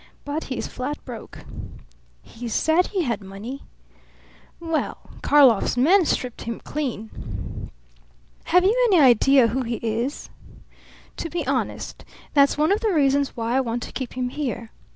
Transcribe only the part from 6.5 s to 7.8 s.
clean."